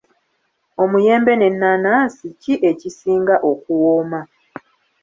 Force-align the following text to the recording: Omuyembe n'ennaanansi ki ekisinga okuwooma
Omuyembe 0.83 1.31
n'ennaanansi 1.37 2.27
ki 2.41 2.53
ekisinga 2.69 3.35
okuwooma 3.51 4.21